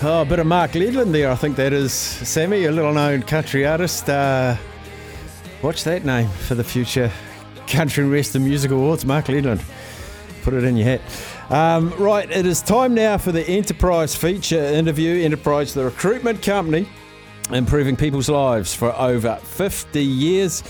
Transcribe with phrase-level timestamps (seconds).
[0.00, 1.28] Oh, a bit of Mark Ledland there.
[1.28, 4.08] I think that is Sammy, a little known country artist.
[4.08, 4.56] Uh,
[5.60, 7.10] watch that name for the future
[7.66, 9.04] Country and Western Music Awards.
[9.04, 9.60] Mark Ledland.
[10.42, 11.00] Put it in your hat.
[11.50, 15.24] Um, right, it is time now for the Enterprise feature interview.
[15.24, 16.88] Enterprise, the recruitment company,
[17.50, 20.62] improving people's lives for over 50 years.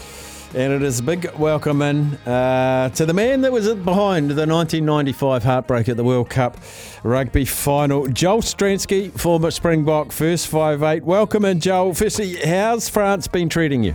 [0.54, 4.46] And it is a big welcome in uh, to the man that was behind the
[4.46, 6.56] 1995 heartbreak at the World Cup
[7.02, 11.04] rugby final, Joel Stransky, former Springbok first five eight.
[11.04, 11.92] Welcome in, Joel.
[11.92, 13.94] Firstly, how's France been treating you?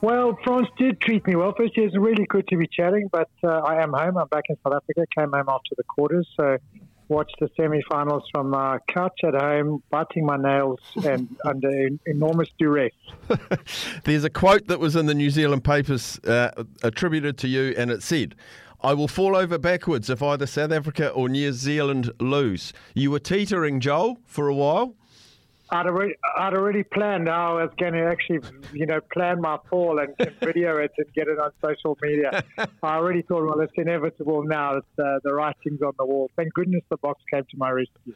[0.00, 1.52] Well, France did treat me well.
[1.54, 4.16] Firstly, it's really good to be chatting, but uh, I am home.
[4.16, 5.04] I'm back in South Africa.
[5.14, 6.56] Came home after the quarters, so
[7.10, 12.92] watched the semi-finals from uh, couch at home, biting my nails and under enormous duress.
[14.04, 17.90] There's a quote that was in the New Zealand papers uh, attributed to you, and
[17.90, 18.34] it said,
[18.82, 22.72] I will fall over backwards if either South Africa or New Zealand lose.
[22.94, 24.94] You were teetering, Joel, for a while.
[25.72, 28.40] I'd already, I'd already planned how I was going to actually,
[28.72, 32.42] you know, plan my fall and, and video it and get it on social media.
[32.82, 34.78] I already thought, well, it's inevitable now.
[34.78, 36.30] It's uh, the writing's on the wall.
[36.36, 38.14] Thank goodness the Boks came to my rescue.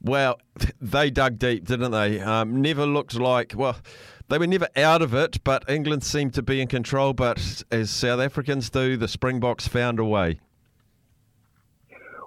[0.00, 0.38] Well,
[0.80, 2.20] they dug deep, didn't they?
[2.20, 3.76] Um, never looked like, well,
[4.28, 7.12] they were never out of it, but England seemed to be in control.
[7.12, 10.40] But as South Africans do, the Springboks found a way.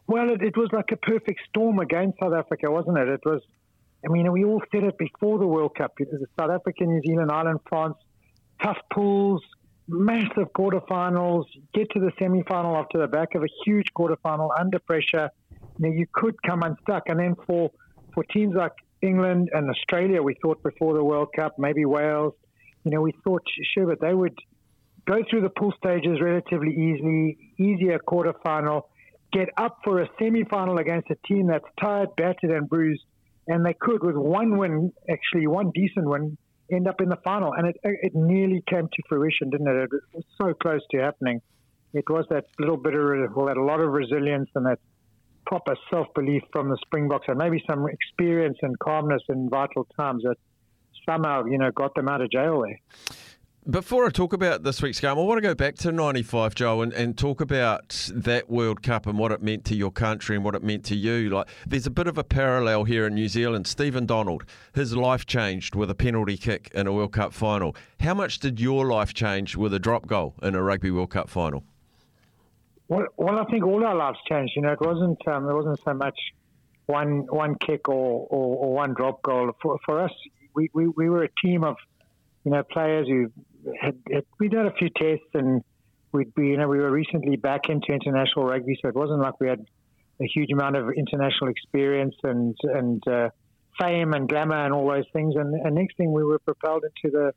[0.07, 3.07] Well, it, it was like a perfect storm against South Africa, wasn't it?
[3.07, 3.41] It was
[4.05, 5.93] I mean, we all said it before the World Cup.
[5.99, 7.95] It was South Africa, New Zealand, Ireland, France,
[8.63, 9.41] tough pools,
[9.87, 15.29] massive quarterfinals, get to the semi-final after the back of a huge quarterfinal under pressure.
[15.79, 17.03] Know, you could come unstuck.
[17.07, 17.71] And then for,
[18.13, 22.33] for teams like England and Australia, we thought before the World Cup, maybe Wales,
[22.83, 24.37] you know, we thought, sure, but they would
[25.05, 28.83] go through the pool stages relatively easily, easier quarterfinal,
[29.31, 33.03] get up for a semi-final against a team that's tired, battered, and bruised,
[33.47, 36.37] and they could, with one win, actually one decent win,
[36.71, 37.53] end up in the final.
[37.53, 39.83] And it it nearly came to fruition, didn't it?
[39.83, 41.41] It was so close to happening.
[41.93, 44.79] It was that little bit of well, that a lot of resilience and that
[45.45, 50.23] proper self belief from the Springboks, and maybe some experience and calmness in vital times
[50.23, 50.37] that
[51.07, 52.79] somehow you know got them out of jail there.
[53.67, 56.81] Before I talk about this week's game, I want to go back to 95, Joe,
[56.81, 60.45] and, and talk about that World Cup and what it meant to your country and
[60.45, 61.29] what it meant to you.
[61.29, 63.67] Like, There's a bit of a parallel here in New Zealand.
[63.67, 67.75] Stephen Donald, his life changed with a penalty kick in a World Cup final.
[67.99, 71.29] How much did your life change with a drop goal in a Rugby World Cup
[71.29, 71.63] final?
[72.87, 74.53] Well, well I think all our lives changed.
[74.55, 76.17] You know, it wasn't um, it wasn't so much
[76.85, 79.51] one one kick or, or, or one drop goal.
[79.61, 80.11] For, for us,
[80.55, 81.75] we, we, we were a team of
[82.45, 83.31] you know players who
[83.79, 85.63] had, had, we'd done a few tests and
[86.11, 89.39] we'd be, you know, we were recently back into international rugby, so it wasn't like
[89.39, 89.65] we had
[90.21, 93.29] a huge amount of international experience and and uh,
[93.79, 95.35] fame and glamour and all those things.
[95.35, 97.31] And, and next thing, we were propelled into the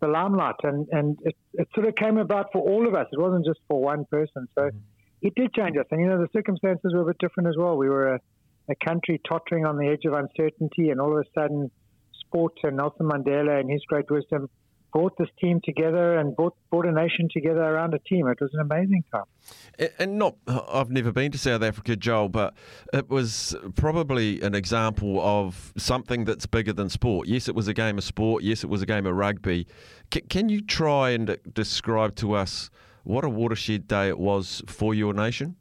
[0.00, 3.06] the limelight, and and it, it sort of came about for all of us.
[3.12, 4.48] It wasn't just for one person.
[4.54, 4.78] So mm-hmm.
[5.22, 7.76] it did change us, and you know, the circumstances were a bit different as well.
[7.76, 8.20] We were a,
[8.68, 11.70] a country tottering on the edge of uncertainty, and all of a sudden,
[12.20, 14.48] sport and Nelson Mandela and his great wisdom
[14.92, 18.26] brought this team together and brought, brought a nation together around a team.
[18.28, 19.24] It was an amazing time.
[19.98, 22.54] And not, I've never been to South Africa, Joel, but
[22.92, 27.28] it was probably an example of something that's bigger than sport.
[27.28, 28.42] Yes, it was a game of sport.
[28.42, 29.66] Yes, it was a game of rugby.
[30.12, 32.70] C- can you try and describe to us
[33.04, 35.56] what a watershed day it was for your nation?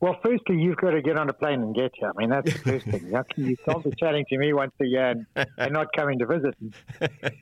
[0.00, 2.10] Well, firstly, you've got to get on a plane and get here.
[2.14, 3.06] I mean, that's the first thing.
[3.36, 6.54] You can't be chatting to me once a year and, and not coming to visit.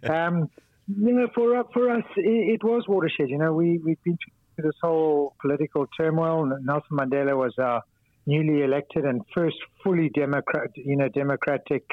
[0.09, 0.49] Um,
[0.89, 3.31] you know, for for us, it, it, was watershed.
[3.31, 4.19] You know, we we've been
[4.57, 6.47] through this whole political turmoil.
[6.47, 7.83] Nelson Mandela was our
[8.27, 11.85] newly elected and first fully democrat, you know, democratic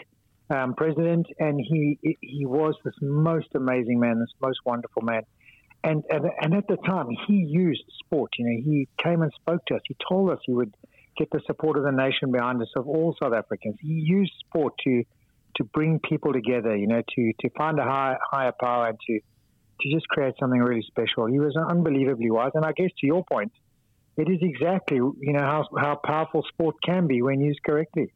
[0.50, 5.22] um, president, and he he was this most amazing man, this most wonderful man.
[5.84, 8.32] And, and, and at the time, he used sport.
[8.38, 9.82] You know, he came and spoke to us.
[9.88, 10.76] He told us he would
[11.18, 13.76] get the support of the nation behind us of all South Africans.
[13.82, 15.04] He used sport to
[15.56, 16.76] to bring people together.
[16.76, 19.20] You know, to to find a high, higher power and to
[19.82, 21.28] to just create something really special.
[21.28, 22.52] He was unbelievably wise.
[22.56, 23.54] And I guess to your point,
[24.18, 28.12] it is exactly you know how how powerful sport can be when used correctly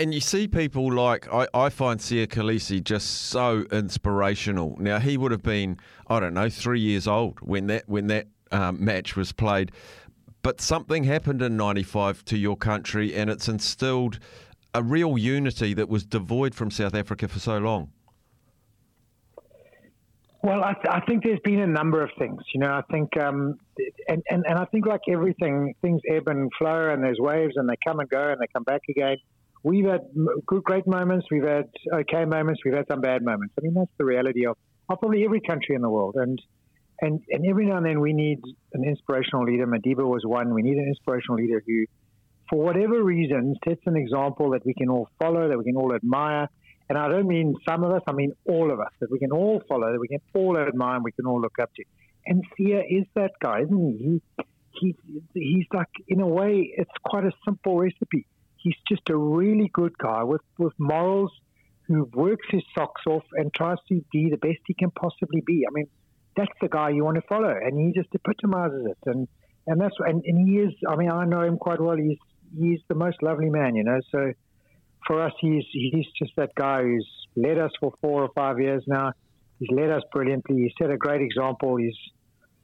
[0.00, 4.76] and you see people like I, I find Siya Kolisi just so inspirational.
[4.80, 8.26] Now he would have been I don't know three years old when that when that
[8.50, 9.70] um, match was played,
[10.42, 14.18] but something happened in '95 to your country, and it's instilled
[14.74, 17.90] a real unity that was devoid from South Africa for so long.
[20.42, 22.40] Well, I, th- I, think there's been a number of things.
[22.54, 23.58] You know, I think, um,
[24.08, 27.68] and, and, and I think like everything, things ebb and flow, and there's waves, and
[27.68, 29.18] they come and go, and they come back again.
[29.62, 30.00] We've had
[30.46, 31.26] good, great moments.
[31.30, 32.62] We've had okay moments.
[32.64, 33.54] We've had some bad moments.
[33.58, 34.56] I mean, that's the reality of,
[34.88, 36.16] of probably every country in the world.
[36.16, 36.40] And
[37.00, 38.40] and and every now and then we need
[38.72, 39.66] an inspirational leader.
[39.66, 40.54] Madiba was one.
[40.54, 41.84] We need an inspirational leader who,
[42.48, 45.94] for whatever reason, sets an example that we can all follow, that we can all
[45.94, 46.48] admire.
[46.88, 49.30] And I don't mean some of us, I mean all of us, that we can
[49.30, 51.84] all follow, that we can all admire, and we can all look up to.
[52.26, 54.20] And Siya is that guy, isn't he?
[54.72, 58.26] He, he he's like, in a way, it's quite a simple recipe.
[58.62, 61.32] He's just a really good guy with, with morals
[61.86, 65.64] who works his socks off and tries to be the best he can possibly be.
[65.66, 65.86] I mean,
[66.36, 68.98] that's the guy you want to follow, and he just epitomizes it.
[69.06, 69.28] And
[69.66, 70.72] and that's and, and he is.
[70.88, 71.96] I mean, I know him quite well.
[71.96, 72.18] He's
[72.58, 74.00] he's the most lovely man, you know.
[74.10, 74.32] So
[75.06, 78.82] for us, he's he's just that guy who's led us for four or five years
[78.86, 79.12] now.
[79.58, 80.62] He's led us brilliantly.
[80.62, 81.76] He's set a great example.
[81.76, 81.96] He's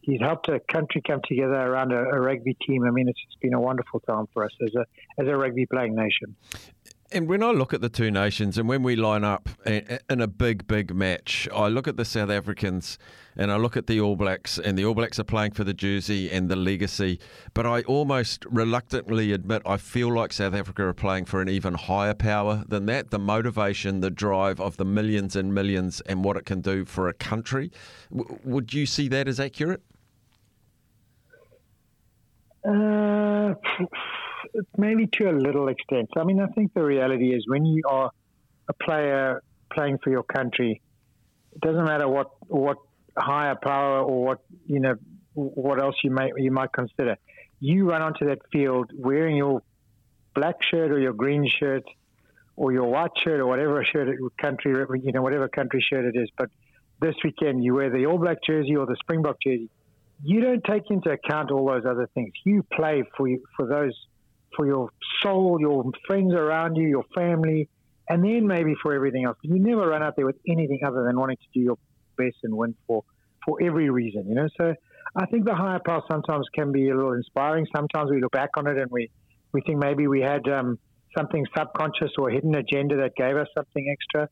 [0.06, 2.85] he's helped a country come together around a, a rugby team.
[2.85, 4.87] I mean, it's just been a wonderful time for us as a
[5.20, 6.37] as a rugby playing nation.
[7.12, 10.26] And when I look at the two nations and when we line up in a
[10.26, 12.99] big, big match, I look at the South Africans
[13.37, 15.73] and I look at the All Blacks, and the All Blacks are playing for the
[15.73, 17.20] jersey and the legacy.
[17.55, 21.75] But I almost reluctantly admit I feel like South Africa are playing for an even
[21.75, 26.37] higher power than that the motivation, the drive of the millions and millions, and what
[26.37, 27.70] it can do for a country.
[28.11, 29.82] W- would you see that as accurate?
[32.67, 33.55] Uh,
[34.77, 36.09] maybe to a little extent.
[36.17, 38.11] I mean, I think the reality is when you are
[38.69, 39.43] a player
[39.73, 40.81] playing for your country,
[41.53, 42.79] it doesn't matter what what
[43.17, 44.95] higher power or what you know
[45.35, 47.17] what else you might you might consider.
[47.61, 49.63] You run onto that field wearing your
[50.35, 51.85] black shirt or your green shirt
[52.57, 54.09] or your white shirt or whatever shirt
[54.41, 56.29] country you know whatever country shirt it is.
[56.37, 56.51] But
[57.01, 59.71] this weekend you wear the All Black jersey or the Springbok jersey.
[60.23, 62.33] You don't take into account all those other things.
[62.45, 63.95] You play for you, for those
[64.57, 64.91] for your
[65.23, 67.69] soul, your friends around you, your family,
[68.09, 69.37] and then maybe for everything else.
[69.43, 71.79] But You never run out there with anything other than wanting to do your
[72.17, 73.05] best and win for
[73.45, 74.49] for every reason, you know.
[74.57, 74.75] So
[75.15, 77.67] I think the higher power sometimes can be a little inspiring.
[77.75, 79.11] Sometimes we look back on it and we
[79.53, 80.79] we think maybe we had um,
[81.17, 84.29] something subconscious or hidden agenda that gave us something extra.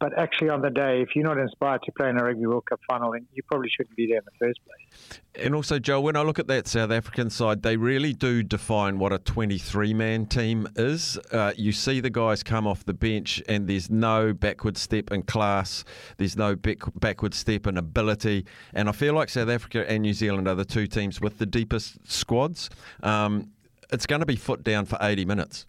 [0.00, 2.64] But actually, on the day, if you're not inspired to play in a Rugby World
[2.64, 5.20] Cup final, then you probably shouldn't be there in the first place.
[5.34, 8.98] And also, Joe, when I look at that South African side, they really do define
[8.98, 11.18] what a 23 man team is.
[11.30, 15.22] Uh, you see the guys come off the bench, and there's no backward step in
[15.22, 15.84] class,
[16.16, 18.46] there's no back- backward step in ability.
[18.72, 21.46] And I feel like South Africa and New Zealand are the two teams with the
[21.46, 22.70] deepest squads.
[23.02, 23.52] Um,
[23.92, 25.66] it's going to be foot down for 80 minutes.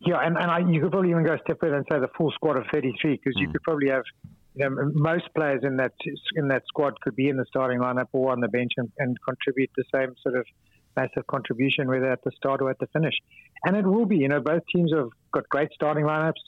[0.00, 2.08] Yeah, and, and I, you could probably even go a step further and say the
[2.16, 3.40] full squad of 33 because mm.
[3.42, 4.04] you could probably have
[4.54, 5.92] you know, most players in that
[6.34, 9.16] in that squad could be in the starting lineup or on the bench and, and
[9.22, 10.46] contribute the same sort of
[10.96, 13.14] massive contribution, whether at the start or at the finish.
[13.64, 16.42] And it will be, you know, both teams have got great starting lineups,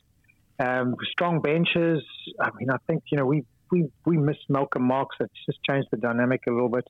[0.58, 2.02] um, strong benches.
[2.40, 5.16] I mean, I think you know we we we missed Malcolm Marx.
[5.20, 6.86] It's just changed the dynamic a little bit.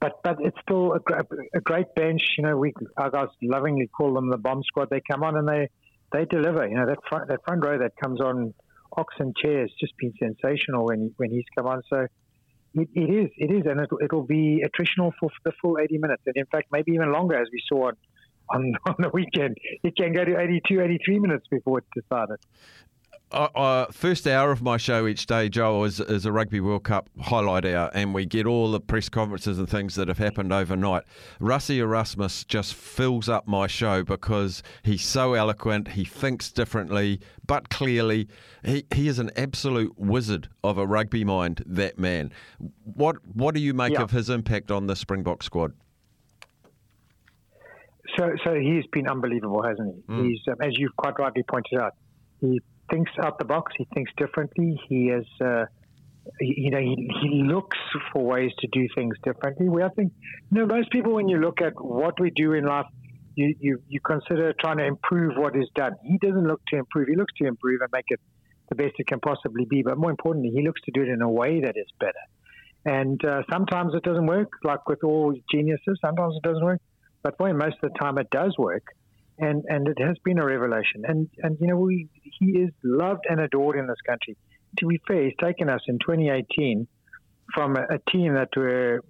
[0.00, 1.24] But, but it's still a,
[1.54, 2.22] a great bench.
[2.36, 4.90] You know, we our guys lovingly call them the bomb squad.
[4.90, 5.68] They come on and they
[6.12, 6.66] they deliver.
[6.66, 8.54] You know that front that front row that comes on
[8.96, 11.82] Ox Nché's just been sensational when when he's come on.
[11.88, 12.06] So
[12.74, 16.22] it, it is it is, and it'll, it'll be attritional for the full 80 minutes,
[16.26, 17.96] and in fact maybe even longer as we saw on
[18.50, 19.56] on, on the weekend.
[19.82, 22.38] It can go to 82, 83 minutes before it's decided
[23.32, 27.08] uh, first hour of my show each day, Joel, is, is a Rugby World Cup
[27.20, 31.04] highlight hour, and we get all the press conferences and things that have happened overnight.
[31.40, 37.68] Rassie Erasmus just fills up my show because he's so eloquent, he thinks differently, but
[37.68, 38.28] clearly.
[38.64, 42.32] He, he is an absolute wizard of a rugby mind, that man.
[42.84, 44.02] What, what do you make yeah.
[44.02, 45.72] of his impact on the Springbok squad?
[48.18, 50.12] So, so he's been unbelievable, hasn't he?
[50.12, 50.28] Mm.
[50.28, 51.94] He's, um, as you've quite rightly pointed out,
[52.40, 52.60] he
[52.92, 53.72] thinks out the box.
[53.76, 54.78] He thinks differently.
[54.88, 55.64] He is, uh,
[56.40, 57.78] you know, he, he looks
[58.12, 59.68] for ways to do things differently.
[59.68, 60.12] We, I think,
[60.50, 62.86] you know, most people, when you look at what we do in life,
[63.34, 65.92] you, you, you consider trying to improve what is done.
[66.04, 67.08] He doesn't look to improve.
[67.08, 68.20] He looks to improve and make it
[68.68, 69.82] the best it can possibly be.
[69.82, 72.12] But more importantly, he looks to do it in a way that is better.
[72.84, 75.98] And uh, sometimes it doesn't work, like with all geniuses.
[76.04, 76.80] Sometimes it doesn't work.
[77.22, 78.84] But boy, most of the time it does work
[79.42, 81.02] and and it has been a revelation.
[81.04, 82.08] And and you know we
[82.38, 84.36] he is loved and adored in this country.
[84.78, 86.86] To be fair, he's taken us in 2018
[87.54, 89.02] from a, a team that were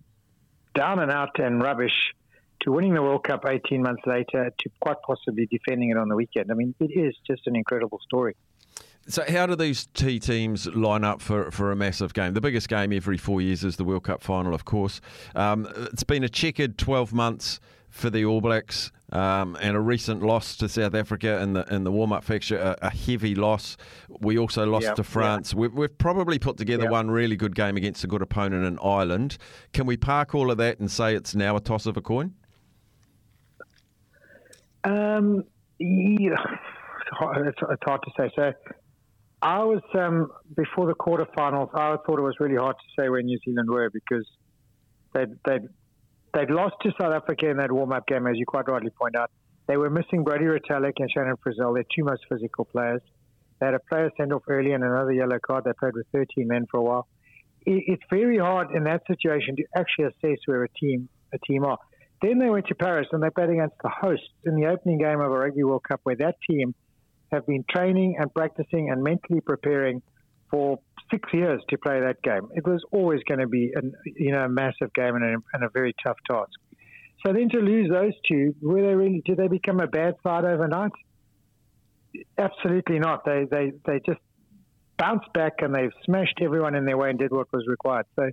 [0.74, 2.14] down and out and rubbish
[2.60, 6.16] to winning the World Cup 18 months later to quite possibly defending it on the
[6.16, 6.50] weekend.
[6.50, 8.36] I mean, it is just an incredible story.
[9.08, 12.34] So, how do these T teams line up for, for a massive game?
[12.34, 15.00] The biggest game every four years is the World Cup final, of course.
[15.34, 17.58] Um, it's been a checkered 12 months
[17.92, 18.90] for the All Blacks.
[19.12, 22.56] Um, and a recent loss to South Africa in the in the warm up fixture,
[22.56, 23.76] a, a, heavy loss.
[24.08, 25.52] We also lost yep, to France.
[25.52, 25.58] Yep.
[25.58, 26.92] We've, we've, probably put together yep.
[26.92, 29.36] one really good game against a good opponent in Ireland.
[29.74, 32.32] Can we park all of that and say it's now a toss of a coin?
[34.84, 35.44] Um,
[35.78, 36.30] yeah,
[37.36, 38.30] it's, it's hard to say.
[38.34, 38.52] So,
[39.42, 41.68] I was um, before the quarterfinals.
[41.74, 44.26] I thought it was really hard to say where New Zealand were because
[45.12, 45.58] they they
[46.34, 49.30] They'd lost to South Africa in that warm-up game, as you quite rightly point out.
[49.66, 53.02] They were missing Brodie Retallick and Shannon Frizell, their two most physical players.
[53.60, 55.64] They had a player sent off early and another yellow card.
[55.64, 57.06] They played with 13 men for a while.
[57.64, 61.78] It's very hard in that situation to actually assess where a team a team are.
[62.20, 65.20] Then they went to Paris and they played against the hosts in the opening game
[65.20, 66.74] of a Rugby World Cup, where that team
[67.30, 70.02] have been training and practicing and mentally preparing
[70.50, 70.80] for
[71.12, 72.48] six years to play that game.
[72.54, 75.64] It was always going to be an, you know a massive game and a, and
[75.64, 76.50] a very tough task.
[77.24, 79.22] So then to lose those two, were they really?
[79.24, 80.92] Did they become a bad side overnight?
[82.36, 83.24] Absolutely not.
[83.24, 84.20] They they they just
[84.98, 88.06] bounced back and they've smashed everyone in their way and did what was required.
[88.16, 88.30] So,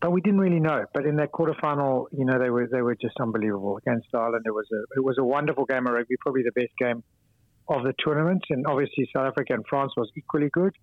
[0.00, 0.84] but we didn't really know.
[0.94, 4.44] But in that quarterfinal, you know, they were they were just unbelievable against Ireland.
[4.46, 7.02] It was a it was a wonderful game of rugby, probably the best game
[7.68, 8.44] of the tournament.
[8.48, 10.74] And obviously, South Africa and France was equally good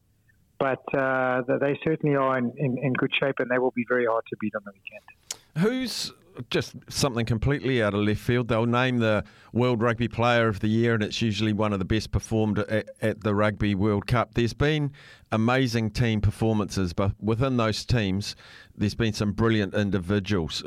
[0.59, 4.05] but uh, they certainly are in, in, in, good shape and they will be very
[4.05, 5.65] hard to beat on the weekend.
[5.65, 6.13] Who's
[6.49, 8.47] just something completely out of left field?
[8.47, 11.85] They'll name the World Rugby Player of the Year, and it's usually one of the
[11.85, 14.33] best performed at, at the Rugby World Cup.
[14.33, 14.91] There's been
[15.31, 18.35] amazing team performances, but within those teams,
[18.75, 20.63] there's been some brilliant individuals.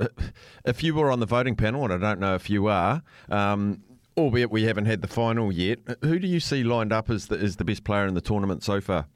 [0.64, 3.82] If you were on the voting panel, and I don't know if you are, um,
[4.16, 7.38] albeit we haven't had the final yet, who do you see lined up as the,
[7.38, 9.06] as the best player in the tournament so far?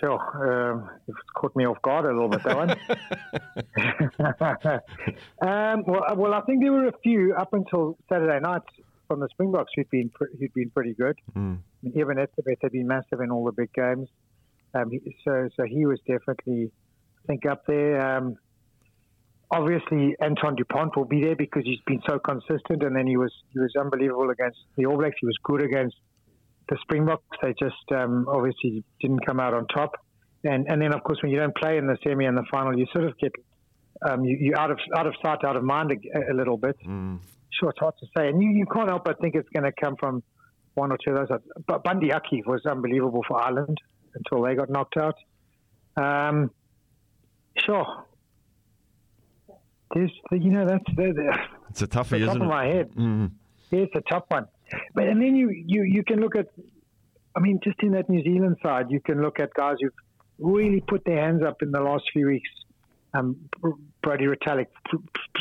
[0.00, 0.72] Sure.
[0.72, 2.70] Um, it's caught me off guard a little bit, that one.
[5.48, 8.62] um, well, uh, well, I think there were a few up until Saturday night
[9.08, 11.18] from the Springboks who'd been, who'd been pretty good.
[11.36, 11.58] Mm.
[11.58, 14.08] I mean, Eben Etzebeth had been massive in all the big games.
[14.74, 14.90] Um,
[15.24, 16.70] so, so he was definitely,
[17.24, 18.16] I think, up there.
[18.16, 18.36] Um,
[19.50, 23.32] obviously, Antoine Dupont will be there because he's been so consistent, and then he was
[23.52, 25.16] he was unbelievable against the All Blacks.
[25.20, 25.96] He was good against
[26.68, 29.92] the Springboks, they just um, obviously didn't come out on top.
[30.44, 32.78] And and then of course when you don't play in the semi and the final,
[32.78, 33.32] you sort of get
[34.08, 36.76] um, you, you out of out of sight, out of mind a, a little bit.
[36.86, 37.18] Mm.
[37.50, 39.72] Sure, it's hard to say, and you, you can't help but think it's going to
[39.80, 40.22] come from
[40.74, 41.38] one or two of those.
[41.66, 43.78] But Bundee Aki was unbelievable for Ireland
[44.14, 45.16] until they got knocked out.
[45.96, 46.50] Um,
[47.64, 48.04] sure.
[49.94, 51.38] There's, you know, that's the, the
[51.70, 52.42] it's a toughie, isn't top it?
[52.42, 52.90] of my head.
[52.94, 53.30] Mm.
[53.70, 54.46] Yeah, it's a tough one.
[54.94, 56.46] But and then you, you you can look at,
[57.36, 59.92] I mean, just in that New Zealand side, you can look at guys who've
[60.38, 62.48] really put their hands up in the last few weeks.
[63.14, 63.36] Um,
[64.02, 64.66] Brodie Retallick,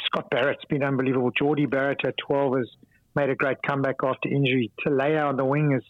[0.06, 1.32] Scott Barrett's been unbelievable.
[1.38, 2.68] Jordie Barrett at 12 has
[3.16, 4.72] made a great comeback after injury.
[4.86, 5.84] Telea on the wing has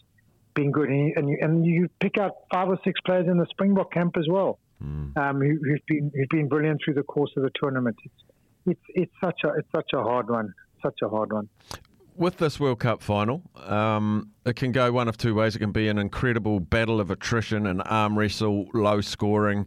[0.54, 3.36] been good, and you, and you, and you pick out five or six players in
[3.36, 5.16] the Springbok camp as well, mm.
[5.16, 7.96] um, who, have been who've been brilliant through the course of the tournament.
[8.04, 8.14] It's
[8.66, 10.52] it's it's such a it's such a hard one,
[10.82, 11.48] such a hard one
[12.18, 15.56] with this World Cup final, um, it can go one of two ways.
[15.56, 19.66] It can be an incredible battle of attrition and arm wrestle, low scoring.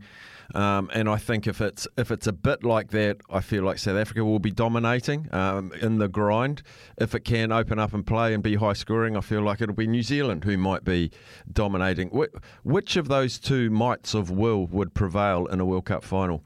[0.56, 3.77] Um, and I think if it's if it's a bit like that, I feel like
[3.77, 6.63] South Africa will be dominating um, in the grind.
[6.98, 9.75] If it can open up and play and be high scoring, I feel like it'll
[9.75, 11.12] be New Zealand who might be
[11.51, 12.10] dominating.
[12.63, 16.44] Which of those two mights of will would prevail in a World Cup final?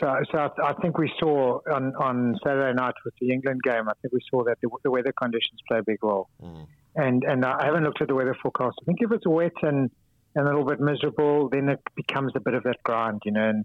[0.00, 3.88] So, so I, think we saw on, on Saturday night with the England game.
[3.88, 6.28] I think we saw that the, the weather conditions play a big role.
[6.42, 6.66] Mm.
[6.94, 8.76] And and I haven't looked at the weather forecast.
[8.82, 9.90] I think if it's wet and,
[10.34, 13.48] and a little bit miserable, then it becomes a bit of that grind, you know.
[13.48, 13.64] And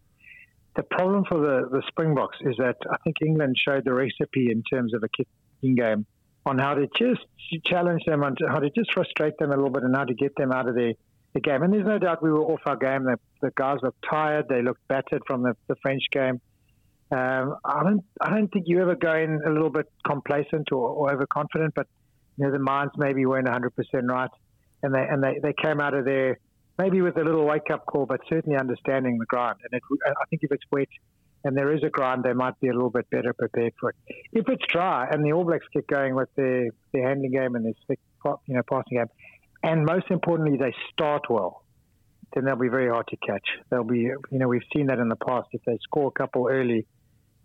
[0.75, 4.63] the problem for the, the Springboks is that I think England showed the recipe in
[4.63, 6.05] terms of a kicking game
[6.45, 7.21] on how to just
[7.65, 10.35] challenge them, on how to just frustrate them a little bit, and how to get
[10.37, 10.93] them out of their
[11.37, 11.63] the game.
[11.63, 13.03] And there's no doubt we were off our game.
[13.03, 14.45] The, the guys looked tired.
[14.49, 16.41] They looked battered from the, the French game.
[17.11, 20.89] Um, I don't, I don't think you ever go in a little bit complacent or,
[20.89, 21.87] or overconfident, but
[22.37, 24.29] you know the minds maybe weren't 100 percent right,
[24.83, 26.37] and they and they, they came out of there
[26.77, 29.57] maybe with a little wake up call, but certainly understanding the grind.
[29.63, 30.89] And it, I think if it's wet
[31.43, 33.95] and there is a grind, they might be a little bit better prepared for it.
[34.33, 37.65] If it's dry and the All Blacks get going with their, their handling game and
[37.65, 37.97] their
[38.47, 39.07] you know passing game,
[39.67, 41.65] and most importantly, they start well,
[42.33, 43.45] then they'll be very hard to catch.
[43.69, 45.49] They'll be, you know, we've seen that in the past.
[45.51, 46.85] If they score a couple early,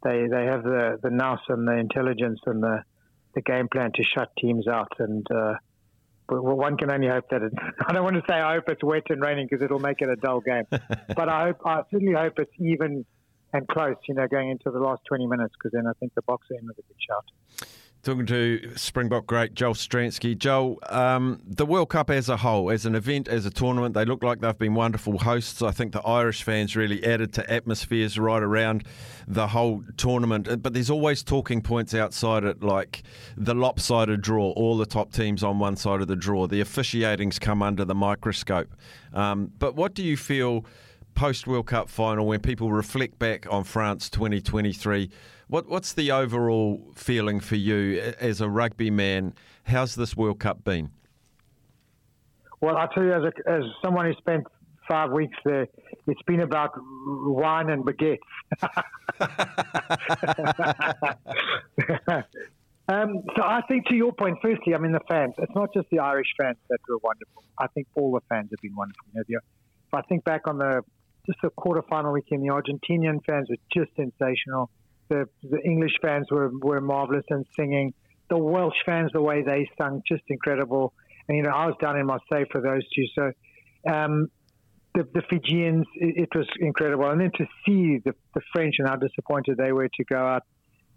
[0.05, 2.85] they they have the the nous and the intelligence and the
[3.35, 4.93] the game plan to shut teams out.
[5.00, 5.55] And uh,
[6.29, 7.52] one can only hope that it.
[7.87, 10.09] I don't want to say I hope it's wet and raining because it'll make it
[10.09, 10.67] a dull game.
[10.71, 13.05] but I hope, I certainly hope it's even
[13.52, 13.97] and close.
[14.07, 16.69] You know, going into the last twenty minutes because then I think the Boks end
[16.69, 17.25] with a good shout.
[18.02, 20.35] Talking to Springbok great Joel Stransky.
[20.35, 24.04] Joel, um, the World Cup as a whole, as an event, as a tournament, they
[24.04, 25.62] look like they've been wonderful hosts.
[25.62, 28.87] I think the Irish fans really added to atmospheres right around
[29.28, 30.49] the whole tournament.
[30.49, 33.04] Uh, but there's always talking points outside it, like
[33.37, 36.49] the lopsided draw, all the top teams on one side of the draw.
[36.49, 38.75] The officiating's come under the microscope.
[39.12, 40.66] Um, but what do you feel
[41.14, 45.11] post World Cup final when people reflect back on France 2023?
[45.49, 49.35] What, what's the overall feeling for you as a rugby man?
[49.64, 50.90] How's this World Cup been?
[52.61, 54.47] Well, I'll tell you, as, a, as someone who spent
[54.88, 55.66] five weeks there,
[56.07, 58.19] it's been about wine and baguettes.
[62.88, 65.88] um, so I think to your point, firstly, I mean, the fans, it's not just
[65.90, 67.45] the Irish fans that were wonderful.
[67.59, 69.04] I think all the fans have been wonderful.
[69.12, 70.83] You know, the, if I think back on the
[71.26, 74.71] just the quarterfinal weekend, the Argentinian fans were just sensational
[75.12, 77.93] the, the English fans were, were marvelous in singing.
[78.31, 80.95] The Welsh fans, the way they sung, just incredible.
[81.29, 83.05] And, you know, I was down in Marseille for those two.
[83.14, 84.29] So um,
[84.95, 87.11] the, the Fijians, it, it, was incredible.
[87.11, 90.43] And then to see the, the French and how disappointed they were to go out.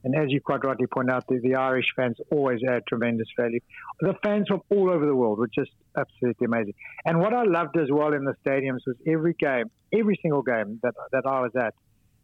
[0.06, 3.60] And as you quite rightly point out, the, the Irish fans always add tremendous value.
[4.02, 6.76] The fans from all over the world were just absolutely amazing.
[7.06, 10.80] And what I loved as well in the stadiums was every game, every single game
[10.84, 11.74] that, that I was at,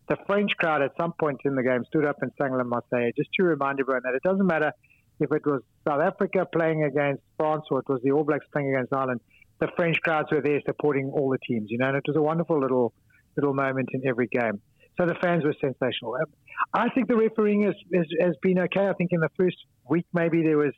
[0.09, 3.15] the French crowd at some point in the game stood up and sang La Marseillaise
[3.15, 4.73] just to remind everyone that it doesn't matter
[5.19, 8.75] if it was South Africa playing against France or it was the All Blacks playing
[8.75, 9.21] against Ireland.
[9.59, 12.21] The French crowds were there supporting all the teams, you know, and it was a
[12.21, 12.93] wonderful little
[13.37, 14.61] little moment in every game.
[14.97, 16.15] So the fans were sensational.
[16.15, 16.25] Um,
[16.73, 18.87] I think the refereeing has, has, has been okay.
[18.87, 19.57] I think in the first
[19.89, 20.73] week maybe there was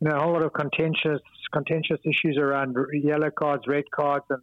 [0.00, 1.20] you know a whole lot of contentious
[1.52, 4.42] contentious issues around yellow cards, red cards, and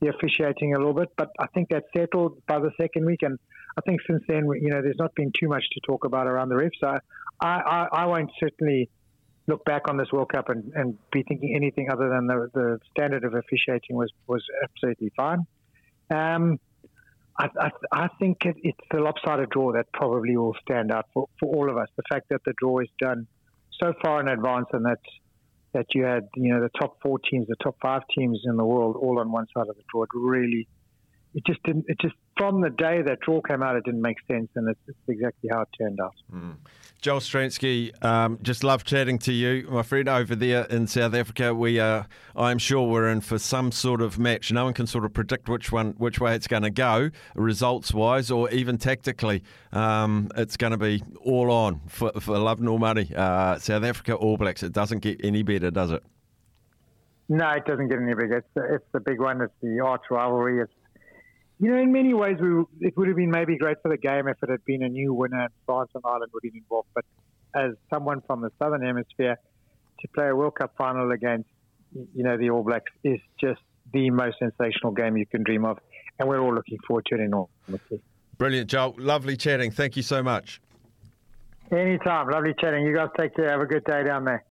[0.00, 1.08] the officiating a little bit.
[1.16, 3.38] But I think that's settled by the second week, and
[3.76, 6.48] I think since then, you know, there's not been too much to talk about around
[6.48, 6.78] the refs.
[6.80, 6.98] So
[7.40, 8.90] I, I, I won't certainly
[9.46, 12.78] look back on this World Cup and, and be thinking anything other than the, the
[12.90, 15.46] standard of officiating was, was absolutely fine.
[16.10, 16.58] Um,
[17.38, 21.28] I, I, I, think it, it's the lopsided draw that probably will stand out for,
[21.38, 21.88] for all of us.
[21.96, 23.26] The fact that the draw is done
[23.80, 24.98] so far in advance and that
[25.74, 28.64] that you had, you know, the top four teams, the top five teams in the
[28.64, 30.66] world all on one side of the draw, it really
[31.34, 31.84] it just didn't.
[31.88, 34.80] It just from the day that draw came out, it didn't make sense, and it's,
[34.86, 36.14] it's exactly how it turned out.
[36.32, 36.56] Mm.
[37.00, 41.54] Joel Stransky, um, just love chatting to you, my friend, over there in South Africa.
[41.54, 44.50] We are, I'm sure, we're in for some sort of match.
[44.50, 47.94] No one can sort of predict which one, which way it's going to go, results
[47.94, 49.44] wise, or even tactically.
[49.72, 53.10] Um, it's going to be all on for, for love nor money.
[53.14, 54.64] Uh, South Africa All Blacks.
[54.64, 56.02] It doesn't get any better, does it?
[57.28, 58.38] No, it doesn't get any bigger.
[58.38, 59.40] It's the, it's the big one.
[59.42, 60.62] It's the arch rivalry.
[60.62, 60.72] It's
[61.60, 64.28] you know, in many ways, we, it would have been maybe great for the game
[64.28, 66.88] if it had been a new winner and France and Ireland would have been involved.
[66.94, 67.04] But
[67.54, 69.38] as someone from the Southern Hemisphere,
[70.00, 71.48] to play a World Cup final against,
[71.92, 73.60] you know, the All Blacks is just
[73.92, 75.78] the most sensational game you can dream of.
[76.18, 78.00] And we're all looking forward to it enormously.
[78.38, 78.94] Brilliant, Joel.
[78.98, 79.70] Lovely chatting.
[79.70, 80.60] Thank you so much.
[81.72, 82.28] Anytime.
[82.28, 82.84] Lovely chatting.
[82.84, 83.50] You guys take care.
[83.50, 84.44] Have a good day down there.